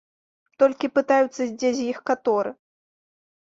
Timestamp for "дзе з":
1.59-1.87